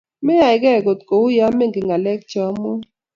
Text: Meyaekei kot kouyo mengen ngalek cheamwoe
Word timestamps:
Meyaekei 0.25 0.81
kot 0.85 1.01
kouyo 1.09 1.45
mengen 1.57 1.85
ngalek 1.87 2.19
cheamwoe 2.29 2.81